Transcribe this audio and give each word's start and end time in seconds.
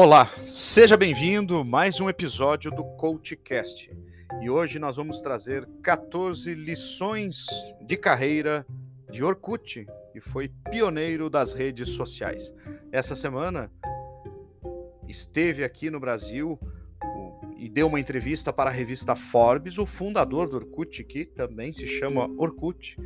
Olá, 0.00 0.30
seja 0.46 0.96
bem-vindo 0.96 1.56
a 1.56 1.64
mais 1.64 2.00
um 2.00 2.08
episódio 2.08 2.70
do 2.70 2.84
CoachCast. 2.84 3.90
E 4.40 4.48
hoje 4.48 4.78
nós 4.78 4.96
vamos 4.96 5.18
trazer 5.18 5.68
14 5.82 6.54
lições 6.54 7.46
de 7.80 7.96
carreira 7.96 8.64
de 9.10 9.24
Orkut, 9.24 9.88
que 10.12 10.20
foi 10.20 10.52
pioneiro 10.70 11.28
das 11.28 11.52
redes 11.52 11.88
sociais. 11.88 12.54
Essa 12.92 13.16
semana 13.16 13.72
esteve 15.08 15.64
aqui 15.64 15.90
no 15.90 15.98
Brasil 15.98 16.56
e 17.56 17.68
deu 17.68 17.88
uma 17.88 17.98
entrevista 17.98 18.52
para 18.52 18.70
a 18.70 18.72
revista 18.72 19.16
Forbes, 19.16 19.78
o 19.78 19.84
fundador 19.84 20.48
do 20.48 20.58
Orkut, 20.58 21.02
que 21.02 21.24
também 21.24 21.72
se 21.72 21.88
chama 21.88 22.30
Orkut. 22.38 22.96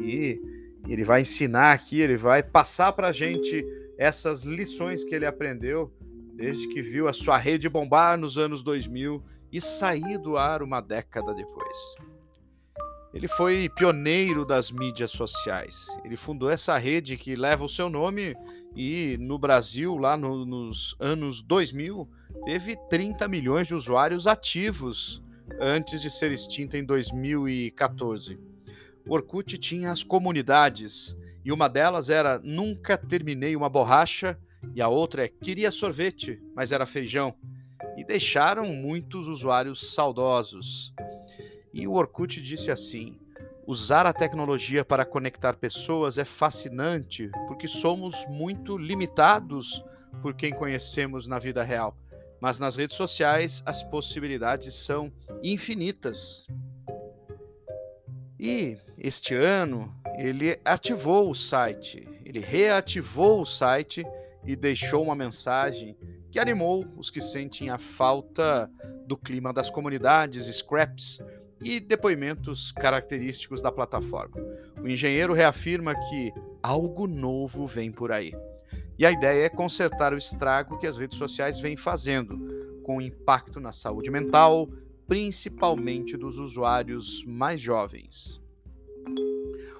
E 0.00 0.42
ele 0.88 1.04
vai 1.04 1.20
ensinar 1.20 1.70
aqui, 1.70 2.00
ele 2.00 2.16
vai 2.16 2.42
passar 2.42 2.90
para 2.94 3.10
a 3.10 3.12
gente 3.12 3.64
essas 3.96 4.42
lições 4.42 5.04
que 5.04 5.14
ele 5.14 5.24
aprendeu 5.24 5.92
desde 6.36 6.68
que 6.68 6.82
viu 6.82 7.08
a 7.08 7.12
sua 7.12 7.38
rede 7.38 7.68
bombar 7.68 8.18
nos 8.18 8.36
anos 8.36 8.62
2000 8.62 9.22
e 9.50 9.60
sair 9.60 10.18
do 10.18 10.36
ar 10.36 10.62
uma 10.62 10.80
década 10.80 11.34
depois. 11.34 11.96
Ele 13.14 13.28
foi 13.28 13.70
pioneiro 13.70 14.44
das 14.44 14.70
mídias 14.70 15.10
sociais. 15.10 15.86
Ele 16.04 16.18
fundou 16.18 16.50
essa 16.50 16.76
rede 16.76 17.16
que 17.16 17.34
leva 17.34 17.64
o 17.64 17.68
seu 17.68 17.88
nome 17.88 18.36
e 18.76 19.16
no 19.18 19.38
Brasil, 19.38 19.96
lá 19.96 20.18
no, 20.18 20.44
nos 20.44 20.94
anos 21.00 21.40
2000, 21.40 22.06
teve 22.44 22.76
30 22.90 23.26
milhões 23.26 23.68
de 23.68 23.74
usuários 23.74 24.26
ativos 24.26 25.22
antes 25.58 26.02
de 26.02 26.10
ser 26.10 26.30
extinta 26.30 26.76
em 26.76 26.84
2014. 26.84 28.38
O 29.08 29.14
Orkut 29.14 29.56
tinha 29.56 29.90
as 29.90 30.02
comunidades 30.02 31.16
e 31.42 31.50
uma 31.50 31.68
delas 31.68 32.10
era 32.10 32.38
Nunca 32.40 32.98
Terminei 32.98 33.56
uma 33.56 33.70
Borracha 33.70 34.38
e 34.74 34.82
a 34.82 34.88
outra 34.88 35.24
é 35.24 35.28
Queria 35.28 35.70
Sorvete, 35.70 36.42
mas 36.54 36.72
era 36.72 36.86
feijão. 36.86 37.34
E 37.96 38.04
deixaram 38.04 38.66
muitos 38.66 39.28
usuários 39.28 39.94
saudosos. 39.94 40.92
E 41.72 41.86
o 41.86 41.92
Orkut 41.92 42.40
disse 42.42 42.70
assim: 42.70 43.18
usar 43.66 44.06
a 44.06 44.12
tecnologia 44.12 44.84
para 44.84 45.04
conectar 45.04 45.56
pessoas 45.56 46.18
é 46.18 46.24
fascinante 46.24 47.30
porque 47.46 47.66
somos 47.66 48.26
muito 48.28 48.78
limitados 48.78 49.84
por 50.22 50.34
quem 50.34 50.52
conhecemos 50.52 51.26
na 51.26 51.38
vida 51.38 51.62
real. 51.62 51.96
Mas 52.40 52.58
nas 52.58 52.76
redes 52.76 52.96
sociais 52.96 53.62
as 53.66 53.82
possibilidades 53.82 54.74
são 54.74 55.12
infinitas. 55.42 56.46
E 58.38 58.78
este 58.98 59.34
ano 59.34 59.94
ele 60.16 60.58
ativou 60.64 61.30
o 61.30 61.34
site, 61.34 62.06
ele 62.24 62.40
reativou 62.40 63.40
o 63.40 63.46
site 63.46 64.04
e 64.46 64.54
deixou 64.54 65.02
uma 65.02 65.14
mensagem 65.14 65.96
que 66.30 66.38
animou 66.38 66.86
os 66.96 67.10
que 67.10 67.20
sentem 67.20 67.70
a 67.70 67.78
falta 67.78 68.70
do 69.06 69.16
clima 69.16 69.52
das 69.52 69.70
comunidades, 69.70 70.46
scraps 70.54 71.20
e 71.62 71.80
depoimentos 71.80 72.72
característicos 72.72 73.62
da 73.62 73.72
plataforma. 73.72 74.36
O 74.82 74.88
engenheiro 74.88 75.32
reafirma 75.32 75.94
que 75.94 76.32
algo 76.62 77.06
novo 77.06 77.66
vem 77.66 77.90
por 77.90 78.12
aí. 78.12 78.32
E 78.98 79.06
a 79.06 79.10
ideia 79.10 79.46
é 79.46 79.48
consertar 79.48 80.12
o 80.12 80.18
estrago 80.18 80.78
que 80.78 80.86
as 80.86 80.98
redes 80.98 81.18
sociais 81.18 81.58
vêm 81.58 81.76
fazendo, 81.76 82.80
com 82.82 83.00
impacto 83.00 83.60
na 83.60 83.72
saúde 83.72 84.10
mental, 84.10 84.68
principalmente 85.06 86.16
dos 86.16 86.38
usuários 86.38 87.24
mais 87.26 87.60
jovens. 87.60 88.40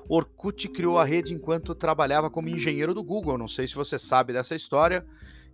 Orkut 0.09 0.69
criou 0.69 0.99
a 0.99 1.05
rede 1.05 1.35
enquanto 1.35 1.75
trabalhava 1.75 2.31
como 2.31 2.49
engenheiro 2.49 2.95
do 2.95 3.03
Google, 3.03 3.37
não 3.37 3.49
sei 3.49 3.67
se 3.67 3.75
você 3.75 3.99
sabe 3.99 4.33
dessa 4.33 4.55
história, 4.55 5.05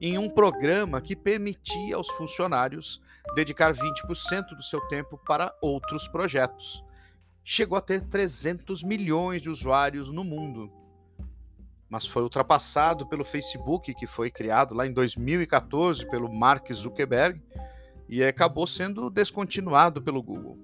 em 0.00 0.18
um 0.18 0.28
programa 0.28 1.00
que 1.00 1.16
permitia 1.16 1.96
aos 1.96 2.08
funcionários 2.08 3.00
dedicar 3.34 3.72
20% 3.72 4.48
do 4.56 4.62
seu 4.62 4.80
tempo 4.88 5.16
para 5.16 5.54
outros 5.62 6.06
projetos. 6.08 6.84
Chegou 7.44 7.78
a 7.78 7.80
ter 7.80 8.02
300 8.02 8.82
milhões 8.82 9.40
de 9.40 9.48
usuários 9.48 10.10
no 10.10 10.22
mundo. 10.22 10.70
Mas 11.88 12.06
foi 12.06 12.22
ultrapassado 12.22 13.06
pelo 13.06 13.24
Facebook, 13.24 13.94
que 13.94 14.06
foi 14.06 14.30
criado 14.30 14.74
lá 14.74 14.86
em 14.86 14.92
2014 14.92 16.08
pelo 16.10 16.32
Mark 16.32 16.70
Zuckerberg 16.72 17.40
e 18.08 18.22
acabou 18.22 18.66
sendo 18.66 19.08
descontinuado 19.08 20.02
pelo 20.02 20.22
Google. 20.22 20.58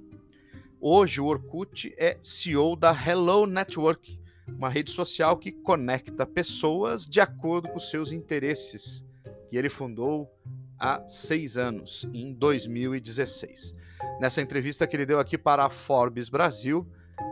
Hoje, 0.81 1.21
o 1.21 1.27
Orkut 1.27 1.93
é 1.99 2.17
CEO 2.23 2.77
da 2.77 2.93
Hello 2.93 3.47
Network, 3.47 4.21
uma 4.47 4.69
rede 4.69 4.93
social 4.93 5.37
que 5.37 5.51
conecta 5.51 6.25
pessoas 6.25 7.05
de 7.05 7.21
acordo 7.21 7.69
com 7.69 7.81
seus 7.81 8.13
interesses, 8.13 9.05
que 9.49 9.57
ele 9.57 9.69
fundou 9.69 10.33
há 10.79 11.03
seis 11.05 11.59
anos, 11.59 12.09
em 12.15 12.33
2016. 12.33 13.75
Nessa 14.21 14.41
entrevista 14.41 14.87
que 14.87 14.95
ele 14.95 15.05
deu 15.05 15.19
aqui 15.19 15.37
para 15.37 15.65
a 15.65 15.71
Forbes 15.71 16.29
Brasil, 16.29 16.87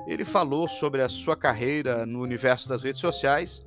ele 0.08 0.24
falou 0.24 0.66
sobre 0.66 1.00
a 1.00 1.08
sua 1.08 1.36
carreira 1.36 2.04
no 2.04 2.22
universo 2.22 2.68
das 2.68 2.82
redes 2.82 3.00
sociais 3.00 3.64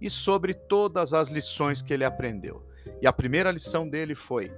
e 0.00 0.10
sobre 0.10 0.54
todas 0.54 1.14
as 1.14 1.28
lições 1.28 1.80
que 1.80 1.94
ele 1.94 2.04
aprendeu. 2.04 2.66
E 3.00 3.06
a 3.06 3.12
primeira 3.12 3.52
lição 3.52 3.88
dele 3.88 4.16
foi: 4.16 4.52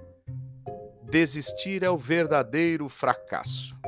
desistir 1.11 1.82
é 1.82 1.91
o 1.91 1.99
verdadeiro 1.99 2.88
fracasso. 2.88 3.81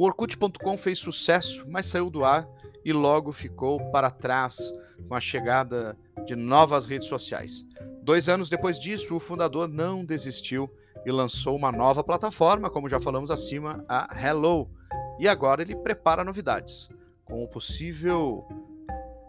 O 0.00 0.04
Orkut.com 0.04 0.78
fez 0.78 0.98
sucesso, 0.98 1.66
mas 1.68 1.84
saiu 1.84 2.08
do 2.08 2.24
ar 2.24 2.48
e 2.82 2.90
logo 2.90 3.30
ficou 3.32 3.78
para 3.90 4.10
trás 4.10 4.72
com 5.06 5.14
a 5.14 5.20
chegada 5.20 5.94
de 6.24 6.34
novas 6.34 6.86
redes 6.86 7.06
sociais. 7.06 7.66
Dois 8.02 8.26
anos 8.26 8.48
depois 8.48 8.80
disso, 8.80 9.14
o 9.14 9.20
fundador 9.20 9.68
não 9.68 10.02
desistiu 10.02 10.74
e 11.04 11.12
lançou 11.12 11.54
uma 11.54 11.70
nova 11.70 12.02
plataforma, 12.02 12.70
como 12.70 12.88
já 12.88 12.98
falamos 12.98 13.30
acima, 13.30 13.84
a 13.86 14.08
Hello. 14.18 14.70
E 15.18 15.28
agora 15.28 15.60
ele 15.60 15.76
prepara 15.76 16.24
novidades, 16.24 16.88
com 17.22 17.44
o 17.44 17.48
possível 17.48 18.48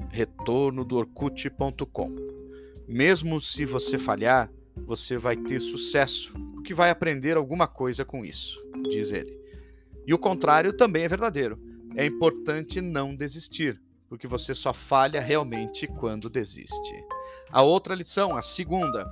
retorno 0.09 0.85
do 0.85 0.95
Orkut.com. 0.95 2.15
Mesmo 2.87 3.41
se 3.41 3.65
você 3.65 3.97
falhar, 3.97 4.49
você 4.85 5.17
vai 5.17 5.35
ter 5.35 5.59
sucesso, 5.59 6.33
porque 6.53 6.73
vai 6.73 6.89
aprender 6.89 7.35
alguma 7.35 7.67
coisa 7.67 8.05
com 8.05 8.23
isso, 8.23 8.65
diz 8.89 9.11
ele. 9.11 9.40
E 10.05 10.13
o 10.13 10.19
contrário 10.19 10.73
também 10.73 11.03
é 11.03 11.07
verdadeiro. 11.07 11.59
É 11.95 12.05
importante 12.05 12.81
não 12.81 13.15
desistir, 13.15 13.81
porque 14.07 14.27
você 14.27 14.53
só 14.53 14.73
falha 14.73 15.21
realmente 15.21 15.87
quando 15.87 16.29
desiste. 16.29 17.03
A 17.51 17.61
outra 17.61 17.95
lição, 17.95 18.35
a 18.35 18.41
segunda: 18.41 19.05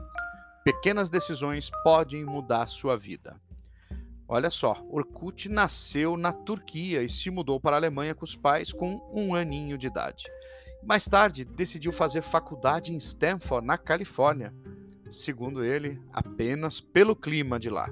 pequenas 0.63 1.09
decisões 1.09 1.69
podem 1.83 2.23
mudar 2.23 2.67
sua 2.67 2.97
vida. 2.97 3.39
Olha 4.27 4.49
só, 4.49 4.85
Orkut 4.89 5.49
nasceu 5.49 6.15
na 6.15 6.31
Turquia 6.31 7.01
e 7.01 7.09
se 7.09 7.31
mudou 7.31 7.59
para 7.59 7.75
a 7.75 7.79
Alemanha 7.79 8.13
com 8.13 8.23
os 8.23 8.35
pais 8.35 8.71
com 8.71 9.01
um 9.11 9.33
aninho 9.33 9.77
de 9.77 9.87
idade. 9.87 10.25
Mais 10.83 11.05
tarde, 11.05 11.43
decidiu 11.43 11.91
fazer 11.91 12.21
faculdade 12.21 12.93
em 12.93 12.97
Stanford, 12.97 13.65
na 13.65 13.77
Califórnia. 13.77 14.53
Segundo 15.09 15.63
ele, 15.63 15.99
apenas 16.13 16.79
pelo 16.79 17.15
clima 17.15 17.59
de 17.59 17.69
lá. 17.69 17.89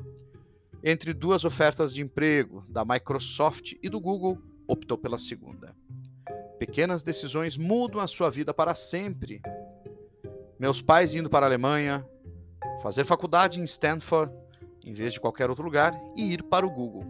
Entre 0.83 1.11
duas 1.13 1.43
ofertas 1.43 1.93
de 1.93 2.01
emprego, 2.01 2.63
da 2.69 2.85
Microsoft 2.85 3.73
e 3.81 3.89
do 3.89 3.99
Google, 3.99 4.37
optou 4.67 4.97
pela 4.97 5.17
segunda. 5.17 5.75
Pequenas 6.59 7.01
decisões 7.01 7.57
mudam 7.57 7.99
a 7.99 8.07
sua 8.07 8.29
vida 8.29 8.53
para 8.53 8.73
sempre. 8.73 9.41
Meus 10.59 10.81
pais 10.81 11.15
indo 11.15 11.29
para 11.29 11.45
a 11.45 11.49
Alemanha, 11.49 12.07
fazer 12.81 13.05
faculdade 13.05 13.59
em 13.59 13.63
Stanford, 13.63 14.31
em 14.83 14.93
vez 14.93 15.13
de 15.13 15.19
qualquer 15.19 15.49
outro 15.49 15.65
lugar, 15.65 15.93
e 16.15 16.33
ir 16.33 16.43
para 16.43 16.65
o 16.65 16.69
Google. 16.69 17.05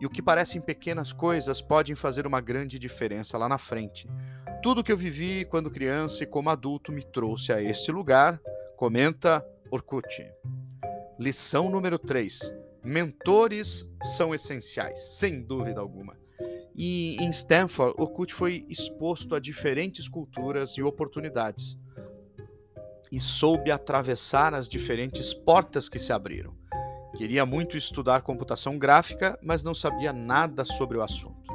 E 0.00 0.06
o 0.06 0.10
que 0.10 0.22
parecem 0.22 0.60
pequenas 0.60 1.12
coisas 1.12 1.62
podem 1.62 1.94
fazer 1.94 2.26
uma 2.26 2.40
grande 2.40 2.78
diferença 2.78 3.38
lá 3.38 3.48
na 3.48 3.58
frente. 3.58 4.08
Tudo 4.62 4.84
que 4.84 4.92
eu 4.92 4.96
vivi 4.96 5.44
quando 5.46 5.70
criança 5.70 6.24
e 6.24 6.26
como 6.26 6.50
adulto 6.50 6.92
me 6.92 7.02
trouxe 7.02 7.52
a 7.52 7.60
este 7.60 7.90
lugar, 7.90 8.40
comenta 8.76 9.44
Orkut. 9.70 10.30
Lição 11.18 11.68
número 11.68 11.98
3 11.98 12.67
mentores 12.84 13.84
são 14.02 14.34
essenciais, 14.34 14.98
sem 15.18 15.42
dúvida 15.42 15.80
alguma. 15.80 16.16
E 16.74 17.16
em 17.20 17.30
Stanford, 17.30 17.94
Orkut 17.98 18.32
foi 18.32 18.64
exposto 18.68 19.34
a 19.34 19.40
diferentes 19.40 20.08
culturas 20.08 20.76
e 20.76 20.82
oportunidades 20.82 21.76
e 23.10 23.18
soube 23.18 23.70
atravessar 23.70 24.54
as 24.54 24.68
diferentes 24.68 25.32
portas 25.32 25.88
que 25.88 25.98
se 25.98 26.12
abriram. 26.12 26.54
Queria 27.16 27.44
muito 27.44 27.76
estudar 27.76 28.22
computação 28.22 28.78
gráfica, 28.78 29.38
mas 29.42 29.62
não 29.62 29.74
sabia 29.74 30.12
nada 30.12 30.64
sobre 30.64 30.98
o 30.98 31.02
assunto. 31.02 31.52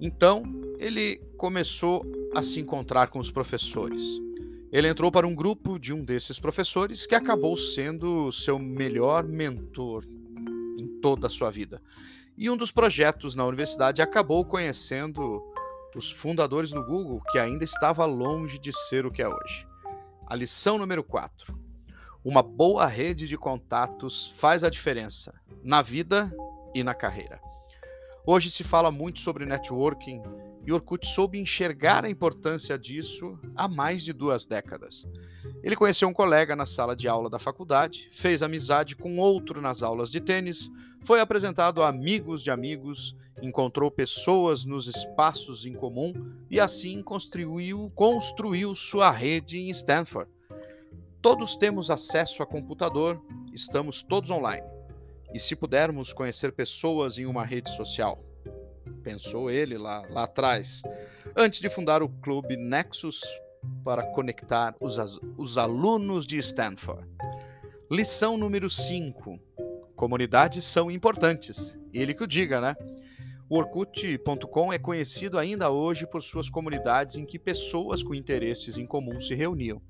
Então, 0.00 0.42
ele 0.78 1.16
começou 1.36 2.04
a 2.34 2.42
se 2.42 2.60
encontrar 2.60 3.08
com 3.08 3.18
os 3.18 3.30
professores. 3.30 4.20
Ele 4.74 4.88
entrou 4.88 5.08
para 5.12 5.24
um 5.24 5.36
grupo 5.36 5.78
de 5.78 5.94
um 5.94 6.04
desses 6.04 6.40
professores 6.40 7.06
que 7.06 7.14
acabou 7.14 7.56
sendo 7.56 8.32
seu 8.32 8.58
melhor 8.58 9.22
mentor 9.22 10.04
em 10.76 10.98
toda 11.00 11.28
a 11.28 11.30
sua 11.30 11.48
vida. 11.48 11.80
E 12.36 12.50
um 12.50 12.56
dos 12.56 12.72
projetos 12.72 13.36
na 13.36 13.46
universidade 13.46 14.02
acabou 14.02 14.44
conhecendo 14.44 15.40
os 15.94 16.10
fundadores 16.10 16.70
do 16.70 16.84
Google, 16.84 17.22
que 17.30 17.38
ainda 17.38 17.62
estava 17.62 18.04
longe 18.04 18.58
de 18.58 18.72
ser 18.88 19.06
o 19.06 19.12
que 19.12 19.22
é 19.22 19.28
hoje. 19.28 19.64
A 20.26 20.34
lição 20.34 20.76
número 20.76 21.04
4. 21.04 21.56
Uma 22.24 22.42
boa 22.42 22.84
rede 22.84 23.28
de 23.28 23.38
contatos 23.38 24.36
faz 24.40 24.64
a 24.64 24.68
diferença 24.68 25.32
na 25.62 25.82
vida 25.82 26.34
e 26.74 26.82
na 26.82 26.94
carreira. 26.94 27.40
Hoje 28.26 28.50
se 28.50 28.64
fala 28.64 28.90
muito 28.90 29.20
sobre 29.20 29.46
networking 29.46 30.20
e 30.66 30.72
Orkut 30.72 31.06
soube 31.06 31.38
enxergar 31.38 32.04
a 32.04 32.10
importância 32.10 32.78
disso 32.78 33.38
há 33.54 33.68
mais 33.68 34.02
de 34.02 34.12
duas 34.12 34.46
décadas. 34.46 35.06
Ele 35.62 35.76
conheceu 35.76 36.08
um 36.08 36.12
colega 36.12 36.56
na 36.56 36.64
sala 36.66 36.96
de 36.96 37.08
aula 37.08 37.28
da 37.28 37.38
faculdade, 37.38 38.08
fez 38.12 38.42
amizade 38.42 38.96
com 38.96 39.18
outro 39.18 39.60
nas 39.60 39.82
aulas 39.82 40.10
de 40.10 40.20
tênis, 40.20 40.70
foi 41.02 41.20
apresentado 41.20 41.82
a 41.82 41.88
amigos 41.88 42.42
de 42.42 42.50
amigos, 42.50 43.14
encontrou 43.42 43.90
pessoas 43.90 44.64
nos 44.64 44.86
espaços 44.86 45.66
em 45.66 45.74
comum 45.74 46.12
e 46.50 46.58
assim 46.58 47.02
construiu, 47.02 47.90
construiu 47.94 48.74
sua 48.74 49.10
rede 49.10 49.58
em 49.58 49.70
Stanford. 49.70 50.30
Todos 51.20 51.56
temos 51.56 51.90
acesso 51.90 52.42
a 52.42 52.46
computador, 52.46 53.22
estamos 53.52 54.02
todos 54.02 54.30
online. 54.30 54.66
E 55.32 55.38
se 55.38 55.56
pudermos 55.56 56.12
conhecer 56.12 56.52
pessoas 56.52 57.18
em 57.18 57.26
uma 57.26 57.44
rede 57.44 57.70
social? 57.70 58.22
Pensou 59.02 59.50
ele 59.50 59.76
lá, 59.76 60.02
lá 60.10 60.24
atrás, 60.24 60.82
antes 61.36 61.60
de 61.60 61.68
fundar 61.68 62.02
o 62.02 62.08
clube 62.08 62.56
Nexus 62.56 63.20
para 63.82 64.02
conectar 64.02 64.74
os, 64.80 65.20
os 65.36 65.58
alunos 65.58 66.26
de 66.26 66.38
Stanford. 66.38 67.06
Lição 67.90 68.36
número 68.36 68.68
5. 68.68 69.38
Comunidades 69.94 70.64
são 70.64 70.90
importantes. 70.90 71.78
Ele 71.92 72.14
que 72.14 72.24
o 72.24 72.26
diga, 72.26 72.60
né? 72.60 72.76
O 73.48 73.58
Orkut.com 73.58 74.72
é 74.72 74.78
conhecido 74.78 75.38
ainda 75.38 75.70
hoje 75.70 76.06
por 76.06 76.22
suas 76.22 76.48
comunidades 76.48 77.16
em 77.16 77.26
que 77.26 77.38
pessoas 77.38 78.02
com 78.02 78.14
interesses 78.14 78.78
em 78.78 78.86
comum 78.86 79.20
se 79.20 79.34
reuniam. 79.34 79.80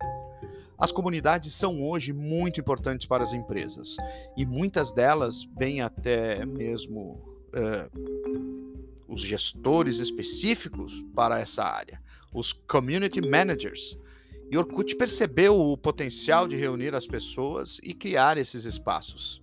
As 0.77 0.91
comunidades 0.91 1.55
são 1.55 1.83
hoje 1.83 2.13
muito 2.13 2.61
importantes 2.61 3.07
para 3.07 3.23
as 3.23 3.33
empresas 3.33 3.97
e 4.37 4.45
muitas 4.45 4.91
delas, 4.91 5.45
bem 5.45 5.81
até 5.81 6.45
mesmo 6.45 7.23
uh, 7.55 8.64
os 9.09 9.21
gestores 9.21 9.99
específicos 9.99 11.05
para 11.15 11.39
essa 11.39 11.65
área, 11.65 12.01
os 12.33 12.53
community 12.53 13.21
managers. 13.21 13.99
E 14.51 14.59
Orkut 14.59 14.95
percebeu 14.97 15.61
o 15.61 15.77
potencial 15.77 16.47
de 16.47 16.57
reunir 16.57 16.95
as 16.95 17.07
pessoas 17.07 17.79
e 17.83 17.95
criar 17.95 18.39
esses 18.39 18.65
espaços. 18.65 19.43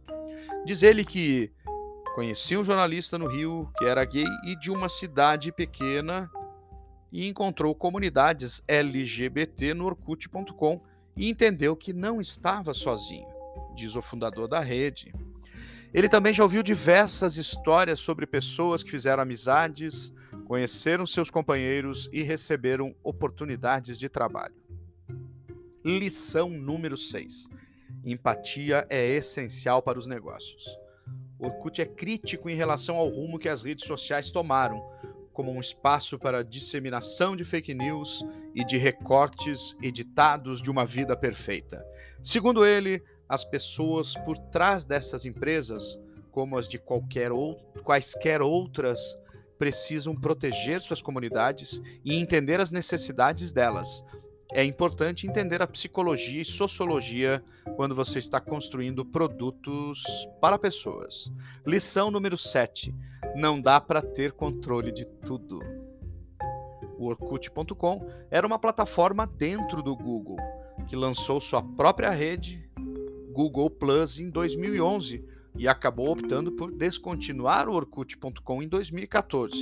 Diz 0.66 0.84
ele 0.84 1.04
que 1.04 1.52
conhecia 2.13 2.60
um 2.60 2.66
jornalista 2.66 3.18
no 3.18 3.28
Rio 3.28 3.72
que 3.78 3.86
era 3.86 4.06
gay 4.06 4.25
e 4.46 4.56
de 4.60 4.69
uma 4.69 4.90
cidade 4.90 5.52
pequena 5.52 6.30
e 7.12 7.28
encontrou 7.28 7.75
comunidades 7.75 8.64
LGBT 8.68 9.74
no 9.74 9.86
Orkut.com 9.86 10.81
e 11.16 11.30
entendeu 11.30 11.75
que 11.75 11.92
não 11.92 12.22
estava 12.22 12.74
sozinho, 12.74 13.28
diz 13.75 13.96
o 13.96 14.02
fundador 14.02 14.48
da 14.48 14.60
rede. 14.60 15.14
Ele 15.94 16.08
também 16.08 16.34
já 16.34 16.44
ouviu 16.44 16.64
diversas 16.64 17.36
histórias 17.36 18.00
sobre 18.00 18.26
pessoas 18.26 18.82
que 18.82 18.90
fizeram 18.92 19.24
amizades, 19.24 20.14
conheceram 20.46 21.06
seus 21.06 21.30
companheiros 21.30 22.10
e 22.14 22.22
receberam 22.22 22.96
oportunidades 23.04 23.98
de 23.98 24.08
trabalho. 24.08 24.56
Lição 25.84 26.50
número 26.50 26.96
6. 26.96 27.50
Empatia 28.06 28.88
é 28.90 29.06
essencial 29.06 29.82
para 29.82 30.00
os 30.00 30.08
negócios. 30.08 30.64
Orkut 31.38 31.82
é 31.82 31.86
crítico 31.86 32.50
em 32.50 32.56
relação 32.56 32.96
ao 32.96 33.10
rumo 33.10 33.40
que 33.40 33.50
as 33.50 33.62
redes 33.62 33.86
sociais 33.86 34.32
tomaram, 34.32 34.82
como 35.34 35.52
um 35.52 35.60
espaço 35.60 36.18
para 36.20 36.44
disseminação 36.44 37.36
de 37.36 37.44
fake 37.44 37.74
news 37.74 38.24
e 38.56 38.64
de 38.64 38.78
recortes 38.78 39.76
editados 39.82 40.62
de 40.62 40.70
uma 40.70 40.86
vida 40.86 41.18
perfeita. 41.18 41.84
Segundo 42.22 42.66
ele, 42.66 43.04
as 43.31 43.45
pessoas 43.45 44.13
por 44.25 44.38
trás 44.38 44.83
dessas 44.83 45.24
empresas, 45.24 45.98
como 46.31 46.57
as 46.57 46.68
de 46.68 46.78
qualquer 46.78 47.31
ou, 47.31 47.56
quaisquer 47.81 48.42
outras, 48.42 49.18
precisam 49.57 50.13
proteger 50.13 50.81
suas 50.81 51.01
comunidades 51.01 51.81
e 52.04 52.18
entender 52.18 52.60
as 52.60 52.74
necessidades 52.74 53.54
delas. 53.54 54.04
É 54.51 54.66
importante 54.66 55.25
entender 55.25 55.62
a 55.62 55.68
psicologia 55.68 56.42
e 56.42 56.45
sociologia 56.45 57.42
quando 57.78 57.95
você 57.95 58.19
está 58.19 58.42
construindo 58.42 59.06
produtos 59.06 60.04
para 60.42 60.60
pessoas. 60.60 61.31
Lição 61.66 62.12
número 62.12 62.38
7. 62.38 62.94
Não 63.33 63.62
dá 63.62 63.80
para 63.80 64.01
ter 64.01 64.33
controle 64.33 64.92
de 64.92 65.06
tudo. 65.07 65.62
O 66.98 67.06
Orkut.com 67.06 68.10
era 68.30 68.45
uma 68.45 68.60
plataforma 68.60 69.25
dentro 69.25 69.81
do 69.81 69.95
Google, 69.95 70.36
que 70.86 70.98
lançou 70.98 71.39
sua 71.39 71.63
própria 71.63 72.10
rede 72.10 72.69
Google 73.31 73.69
Plus 73.69 74.19
em 74.19 74.30
2011 74.30 75.24
e 75.56 75.68
acabou 75.68 76.12
optando 76.12 76.51
por 76.51 76.72
descontinuar 76.72 77.68
o 77.68 77.74
Orkut.com 77.74 78.62
em 78.62 78.68
2014. 78.68 79.56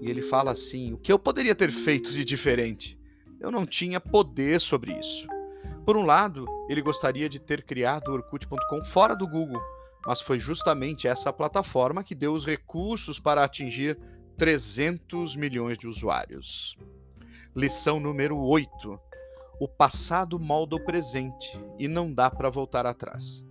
E 0.00 0.08
ele 0.08 0.22
fala 0.22 0.52
assim: 0.52 0.92
o 0.92 0.98
que 0.98 1.12
eu 1.12 1.18
poderia 1.18 1.54
ter 1.54 1.70
feito 1.70 2.10
de 2.10 2.24
diferente? 2.24 2.98
Eu 3.40 3.50
não 3.50 3.66
tinha 3.66 4.00
poder 4.00 4.60
sobre 4.60 4.92
isso. 4.92 5.26
Por 5.84 5.96
um 5.96 6.04
lado, 6.04 6.46
ele 6.68 6.82
gostaria 6.82 7.28
de 7.28 7.38
ter 7.38 7.62
criado 7.64 8.08
o 8.08 8.12
Orkut.com 8.12 8.84
fora 8.84 9.16
do 9.16 9.26
Google, 9.26 9.60
mas 10.06 10.20
foi 10.20 10.38
justamente 10.38 11.08
essa 11.08 11.32
plataforma 11.32 12.04
que 12.04 12.14
deu 12.14 12.34
os 12.34 12.44
recursos 12.44 13.18
para 13.18 13.44
atingir 13.44 13.98
300 14.36 15.34
milhões 15.34 15.78
de 15.78 15.86
usuários. 15.86 16.76
Lição 17.56 17.98
número 17.98 18.36
8. 18.36 19.00
O 19.60 19.66
passado 19.66 20.38
molda 20.38 20.76
o 20.76 20.84
presente 20.84 21.60
e 21.80 21.88
não 21.88 22.14
dá 22.14 22.30
para 22.30 22.48
voltar 22.48 22.86
atrás. 22.86 23.44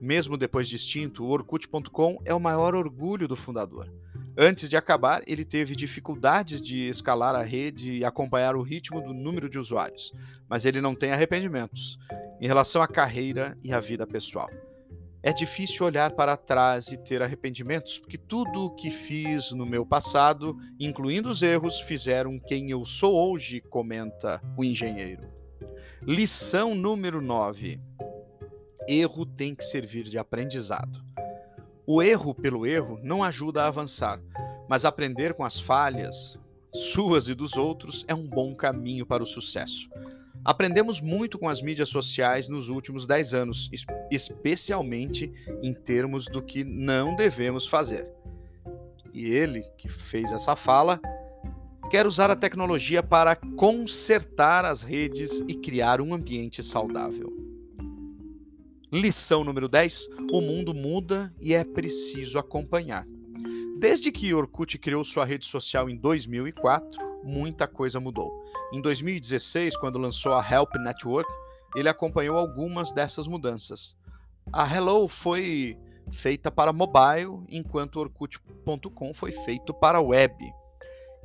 Mesmo 0.00 0.38
depois 0.38 0.66
de 0.68 0.76
extinto, 0.76 1.22
o 1.22 1.28
Orkut.com 1.28 2.18
é 2.24 2.32
o 2.32 2.40
maior 2.40 2.74
orgulho 2.74 3.28
do 3.28 3.36
fundador. 3.36 3.92
Antes 4.38 4.70
de 4.70 4.76
acabar, 4.76 5.22
ele 5.26 5.44
teve 5.44 5.76
dificuldades 5.76 6.62
de 6.62 6.88
escalar 6.88 7.34
a 7.34 7.42
rede 7.42 7.92
e 7.92 8.04
acompanhar 8.06 8.56
o 8.56 8.62
ritmo 8.62 9.02
do 9.02 9.12
número 9.12 9.48
de 9.48 9.58
usuários, 9.58 10.12
mas 10.48 10.64
ele 10.64 10.80
não 10.80 10.94
tem 10.94 11.12
arrependimentos 11.12 11.98
em 12.40 12.46
relação 12.46 12.80
à 12.80 12.88
carreira 12.88 13.56
e 13.62 13.70
à 13.70 13.78
vida 13.78 14.06
pessoal. 14.06 14.48
É 15.22 15.32
difícil 15.32 15.86
olhar 15.86 16.12
para 16.12 16.36
trás 16.36 16.88
e 16.88 16.96
ter 16.96 17.22
arrependimentos, 17.22 17.98
porque 17.98 18.18
tudo 18.18 18.66
o 18.66 18.74
que 18.74 18.90
fiz 18.90 19.52
no 19.52 19.64
meu 19.64 19.86
passado, 19.86 20.56
incluindo 20.80 21.30
os 21.30 21.42
erros, 21.42 21.80
fizeram 21.80 22.38
quem 22.38 22.70
eu 22.70 22.84
sou 22.84 23.14
hoje, 23.14 23.60
comenta 23.60 24.42
o 24.56 24.62
engenheiro. 24.62 25.33
Lição 26.06 26.74
número 26.74 27.22
9. 27.22 27.80
Erro 28.86 29.24
tem 29.24 29.54
que 29.54 29.64
servir 29.64 30.04
de 30.04 30.18
aprendizado. 30.18 31.02
O 31.86 32.02
erro 32.02 32.34
pelo 32.34 32.66
erro 32.66 33.00
não 33.02 33.24
ajuda 33.24 33.62
a 33.62 33.68
avançar, 33.68 34.20
mas 34.68 34.84
aprender 34.84 35.32
com 35.32 35.44
as 35.44 35.58
falhas, 35.58 36.38
suas 36.74 37.28
e 37.28 37.34
dos 37.34 37.56
outros, 37.56 38.04
é 38.06 38.14
um 38.14 38.28
bom 38.28 38.54
caminho 38.54 39.06
para 39.06 39.22
o 39.22 39.26
sucesso. 39.26 39.88
Aprendemos 40.44 41.00
muito 41.00 41.38
com 41.38 41.48
as 41.48 41.62
mídias 41.62 41.88
sociais 41.88 42.50
nos 42.50 42.68
últimos 42.68 43.06
10 43.06 43.32
anos, 43.32 43.70
especialmente 44.10 45.32
em 45.62 45.72
termos 45.72 46.26
do 46.26 46.42
que 46.42 46.64
não 46.64 47.16
devemos 47.16 47.66
fazer. 47.66 48.12
E 49.14 49.30
ele, 49.30 49.62
que 49.78 49.88
fez 49.88 50.34
essa 50.34 50.54
fala, 50.54 51.00
quer 51.90 52.06
usar 52.06 52.30
a 52.30 52.36
tecnologia 52.36 53.02
para 53.02 53.36
consertar 53.36 54.64
as 54.64 54.82
redes 54.82 55.42
e 55.46 55.54
criar 55.54 56.00
um 56.00 56.14
ambiente 56.14 56.62
saudável. 56.62 57.32
Lição 58.92 59.42
número 59.42 59.68
10: 59.68 60.08
O 60.32 60.40
mundo 60.40 60.72
muda 60.72 61.34
e 61.40 61.52
é 61.52 61.64
preciso 61.64 62.38
acompanhar. 62.38 63.06
Desde 63.78 64.12
que 64.12 64.32
Orkut 64.32 64.78
criou 64.78 65.04
sua 65.04 65.24
rede 65.24 65.46
social 65.46 65.90
em 65.90 65.96
2004, 65.96 67.00
muita 67.24 67.66
coisa 67.66 67.98
mudou. 67.98 68.32
Em 68.72 68.80
2016, 68.80 69.76
quando 69.76 69.98
lançou 69.98 70.32
a 70.34 70.48
Help 70.48 70.76
Network, 70.76 71.28
ele 71.74 71.88
acompanhou 71.88 72.36
algumas 72.36 72.92
dessas 72.92 73.26
mudanças. 73.26 73.96
A 74.52 74.64
Hello 74.64 75.08
foi 75.08 75.76
feita 76.12 76.50
para 76.50 76.72
mobile, 76.72 77.42
enquanto 77.48 77.98
Orkut.com 77.98 79.12
foi 79.12 79.32
feito 79.32 79.74
para 79.74 80.00
web. 80.00 80.34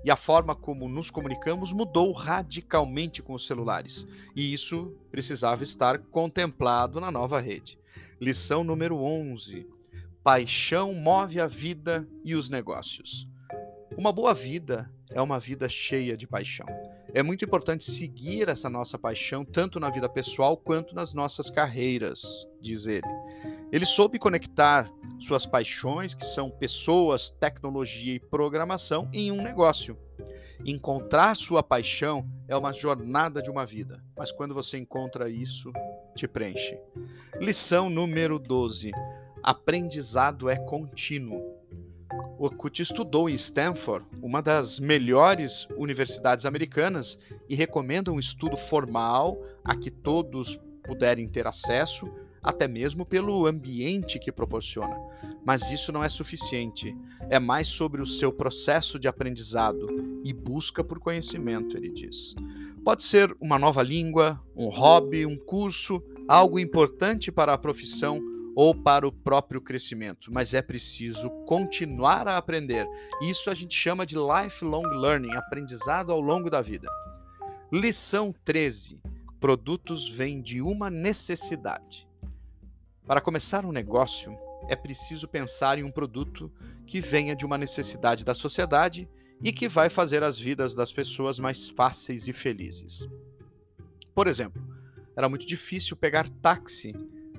E 0.04 0.10
a 0.10 0.16
forma 0.16 0.56
como 0.56 0.88
nos 0.88 1.12
comunicamos 1.12 1.74
mudou 1.74 2.12
radicalmente 2.12 3.22
com 3.22 3.34
os 3.34 3.46
celulares, 3.46 4.08
e 4.36 4.54
isso 4.54 4.96
precisava 5.12 5.64
estar 5.64 6.00
contemplado 6.00 7.00
na 7.00 7.12
nova 7.12 7.40
rede. 7.40 7.78
Lição 8.20 8.64
número 8.64 8.98
11 8.98 9.68
Paixão 10.24 10.94
move 10.94 11.40
a 11.40 11.48
vida 11.48 12.08
e 12.24 12.36
os 12.36 12.50
negócios. 12.50 13.28
Uma 13.98 14.12
boa 14.12 14.34
vida 14.34 14.92
é 15.10 15.22
uma 15.22 15.40
vida 15.40 15.68
cheia 15.68 16.16
de 16.16 16.28
paixão. 16.28 16.68
É 17.14 17.24
muito 17.24 17.44
importante 17.44 17.84
seguir 17.84 18.48
essa 18.48 18.70
nossa 18.70 18.98
paixão 18.98 19.44
tanto 19.44 19.80
na 19.80 19.90
vida 19.90 20.08
pessoal 20.08 20.56
quanto 20.56 20.94
nas 20.94 21.14
nossas 21.14 21.50
carreiras, 21.50 22.48
diz 22.62 22.86
ele. 22.86 23.08
Ele 23.72 23.86
soube 23.86 24.18
conectar 24.18 24.90
suas 25.20 25.46
paixões, 25.46 26.16
que 26.16 26.26
são 26.26 26.50
pessoas, 26.50 27.30
tecnologia 27.30 28.16
e 28.16 28.20
programação, 28.20 29.08
em 29.14 29.32
um 29.32 29.42
negócio. 29.42 29.98
Encontrar 30.66 31.36
sua 31.36 31.62
paixão 31.62 32.28
é 32.48 32.56
uma 32.56 32.74
jornada 32.74 33.42
de 33.42 33.50
uma 33.50 33.66
vida, 33.66 34.04
mas 34.18 34.32
quando 34.32 34.54
você 34.54 34.78
encontra 34.78 35.30
isso, 35.30 35.72
te 36.16 36.28
preenche. 36.28 36.78
Lição 37.40 37.90
número 37.90 38.40
12: 38.40 38.92
aprendizado 39.44 40.50
é 40.50 40.58
contínuo. 40.58 41.58
O 42.40 42.50
Kut 42.50 42.82
estudou 42.82 43.30
em 43.30 43.34
Stanford, 43.34 44.06
uma 44.22 44.42
das 44.42 44.80
melhores 44.80 45.68
universidades 45.78 46.46
americanas, 46.46 47.20
e 47.48 47.54
recomenda 47.54 48.12
um 48.12 48.18
estudo 48.18 48.58
formal 48.58 49.38
a 49.64 49.76
que 49.76 49.92
todos 49.92 50.60
puderem 50.84 51.28
ter 51.28 51.46
acesso, 51.46 52.10
até 52.44 52.68
mesmo 52.68 53.06
pelo 53.06 53.46
ambiente 53.46 54.20
que 54.20 54.32
proporciona. 54.32 54.98
Mas 55.46 55.72
isso 55.72 55.92
não 55.92 56.04
é 56.04 56.10
suficiente. 56.10 56.96
É 57.30 57.40
mais 57.40 57.68
sobre 57.68 58.02
o 58.02 58.06
seu 58.06 58.32
processo 58.32 59.00
de 59.00 59.08
aprendizado 59.08 59.88
e 60.24 60.34
busca 60.34 60.84
por 60.84 61.00
conhecimento, 61.00 61.78
ele 61.78 61.90
diz. 61.90 62.36
Pode 62.84 63.04
ser 63.04 63.36
uma 63.40 63.60
nova 63.60 63.84
língua, 63.84 64.42
um 64.56 64.70
hobby, 64.70 65.26
um 65.26 65.38
curso, 65.38 66.02
algo 66.28 66.60
importante 66.60 67.32
para 67.32 67.54
a 67.54 67.58
profissão 67.58 68.22
ou 68.56 68.76
para 68.76 69.08
o 69.08 69.12
próprio 69.12 69.62
crescimento, 69.62 70.32
mas 70.34 70.54
é 70.54 70.62
preciso 70.62 71.30
continuar 71.46 72.28
a 72.28 72.36
aprender. 72.36 72.86
Isso 73.22 73.50
a 73.50 73.54
gente 73.54 73.74
chama 73.74 74.06
de 74.06 74.16
lifelong 74.18 74.84
learning, 75.00 75.34
aprendizado 75.34 76.12
ao 76.12 76.20
longo 76.20 76.50
da 76.50 76.62
vida. 76.62 76.90
Lição 77.72 78.34
13: 78.44 79.02
Produtos 79.40 80.10
vêm 80.10 80.42
de 80.42 80.62
uma 80.62 80.90
necessidade. 80.90 82.09
Para 83.10 83.22
começar 83.22 83.66
um 83.66 83.72
negócio, 83.72 84.38
é 84.68 84.76
preciso 84.76 85.28
pensar 85.28 85.80
em 85.80 85.84
um 85.84 85.90
produto 85.90 86.52
que 86.86 87.02
venha 87.02 87.36
de 87.36 87.44
uma 87.44 87.58
necessidade 87.58 88.24
da 88.24 88.36
sociedade 88.36 89.10
e 89.42 89.52
que 89.52 89.68
vai 89.68 89.90
fazer 89.90 90.22
as 90.22 90.38
vidas 90.38 90.76
das 90.76 90.94
pessoas 90.94 91.40
mais 91.40 91.70
fáceis 91.70 92.28
e 92.28 92.34
felizes. 92.34 93.10
Por 94.14 94.28
exemplo, 94.28 94.62
era 95.16 95.28
muito 95.28 95.48
difícil 95.48 95.98
pegar 95.98 96.30
táxi 96.30 96.94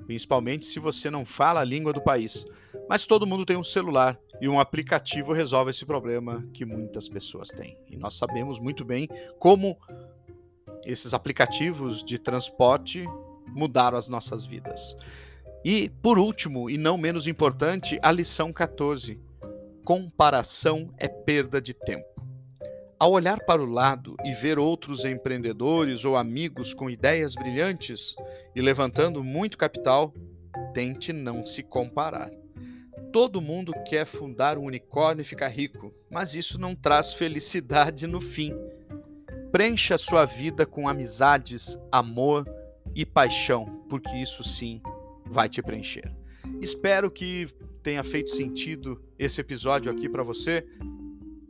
principalmente 0.06 0.66
se 0.66 0.80
você 0.80 1.08
não 1.08 1.24
fala 1.24 1.60
a 1.60 1.64
língua 1.64 1.92
do 1.92 2.02
país. 2.02 2.44
Mas 2.88 3.06
todo 3.06 3.24
mundo 3.24 3.46
tem 3.46 3.56
um 3.56 3.62
celular 3.62 4.18
e 4.40 4.48
um 4.48 4.58
aplicativo 4.58 5.32
resolve 5.32 5.70
esse 5.70 5.86
problema 5.86 6.44
que 6.52 6.64
muitas 6.64 7.08
pessoas 7.08 7.50
têm. 7.50 7.78
E 7.88 7.96
nós 7.96 8.16
sabemos 8.16 8.58
muito 8.58 8.84
bem 8.84 9.08
como 9.38 9.78
esses 10.84 11.14
aplicativos 11.14 12.02
de 12.02 12.18
transporte 12.18 13.04
mudaram 13.46 13.96
as 13.96 14.08
nossas 14.08 14.44
vidas. 14.44 14.96
E, 15.64 15.90
por 16.02 16.18
último, 16.18 16.70
e 16.70 16.78
não 16.78 16.96
menos 16.96 17.26
importante, 17.26 17.98
a 18.02 18.10
lição 18.10 18.52
14: 18.52 19.20
comparação 19.84 20.92
é 20.96 21.06
perda 21.06 21.60
de 21.60 21.74
tempo. 21.74 22.08
Ao 22.98 23.12
olhar 23.12 23.40
para 23.44 23.62
o 23.62 23.66
lado 23.66 24.16
e 24.24 24.32
ver 24.32 24.58
outros 24.58 25.04
empreendedores 25.04 26.04
ou 26.04 26.16
amigos 26.16 26.72
com 26.72 26.88
ideias 26.88 27.34
brilhantes 27.34 28.14
e 28.54 28.60
levantando 28.60 29.22
muito 29.22 29.58
capital, 29.58 30.14
tente 30.72 31.12
não 31.12 31.44
se 31.44 31.62
comparar. 31.62 32.30
Todo 33.12 33.40
mundo 33.40 33.72
quer 33.86 34.06
fundar 34.06 34.56
um 34.56 34.64
unicórnio 34.64 35.22
e 35.22 35.24
ficar 35.24 35.48
rico, 35.48 35.92
mas 36.10 36.34
isso 36.34 36.58
não 36.58 36.74
traz 36.74 37.12
felicidade 37.12 38.06
no 38.06 38.20
fim. 38.20 38.54
Preencha 39.50 39.98
sua 39.98 40.24
vida 40.24 40.64
com 40.64 40.88
amizades, 40.88 41.78
amor 41.90 42.46
e 42.94 43.04
paixão, 43.04 43.84
porque 43.88 44.16
isso 44.16 44.44
sim 44.44 44.80
vai 45.30 45.48
te 45.48 45.62
preencher. 45.62 46.12
Espero 46.60 47.10
que 47.10 47.48
tenha 47.82 48.02
feito 48.02 48.30
sentido 48.30 49.02
esse 49.18 49.40
episódio 49.40 49.90
aqui 49.90 50.08
para 50.08 50.22
você. 50.22 50.66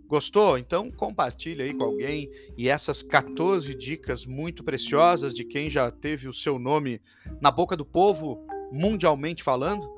Gostou? 0.06 0.58
Então 0.58 0.90
compartilhe 0.90 1.62
aí 1.62 1.74
com 1.74 1.84
alguém 1.84 2.30
e 2.56 2.68
essas 2.68 3.02
14 3.02 3.74
dicas 3.74 4.26
muito 4.26 4.62
preciosas 4.62 5.34
de 5.34 5.44
quem 5.44 5.70
já 5.70 5.90
teve 5.90 6.28
o 6.28 6.32
seu 6.32 6.58
nome 6.58 7.00
na 7.40 7.50
boca 7.50 7.76
do 7.76 7.86
povo 7.86 8.44
mundialmente 8.72 9.42
falando. 9.42 9.88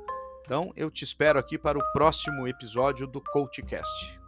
Então 0.45 0.73
eu 0.77 0.91
te 0.91 1.03
espero 1.03 1.39
aqui 1.39 1.59
para 1.59 1.79
o 1.79 1.93
próximo 1.93 2.47
episódio 2.47 3.07
do 3.07 3.21
CoachCast. 3.21 4.22